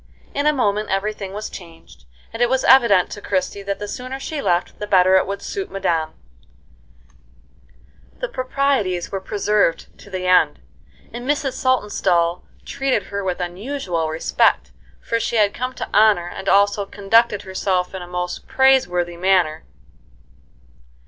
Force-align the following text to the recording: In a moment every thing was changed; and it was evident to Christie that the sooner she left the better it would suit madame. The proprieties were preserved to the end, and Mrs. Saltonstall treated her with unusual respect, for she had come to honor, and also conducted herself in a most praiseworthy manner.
In 0.33 0.47
a 0.47 0.51
moment 0.51 0.89
every 0.89 1.13
thing 1.13 1.31
was 1.31 1.47
changed; 1.47 2.05
and 2.33 2.41
it 2.41 2.49
was 2.49 2.63
evident 2.63 3.11
to 3.11 3.21
Christie 3.21 3.61
that 3.61 3.77
the 3.77 3.87
sooner 3.87 4.19
she 4.19 4.41
left 4.41 4.79
the 4.79 4.87
better 4.87 5.15
it 5.15 5.27
would 5.27 5.43
suit 5.43 5.69
madame. 5.69 6.15
The 8.17 8.27
proprieties 8.27 9.11
were 9.11 9.21
preserved 9.21 9.95
to 9.99 10.09
the 10.09 10.25
end, 10.25 10.59
and 11.13 11.29
Mrs. 11.29 11.53
Saltonstall 11.53 12.41
treated 12.65 13.03
her 13.13 13.23
with 13.23 13.39
unusual 13.39 14.09
respect, 14.09 14.71
for 15.03 15.19
she 15.19 15.35
had 15.35 15.53
come 15.53 15.73
to 15.73 15.87
honor, 15.93 16.27
and 16.29 16.49
also 16.49 16.87
conducted 16.87 17.43
herself 17.43 17.93
in 17.93 18.01
a 18.01 18.07
most 18.07 18.47
praiseworthy 18.47 19.17
manner. 19.17 19.65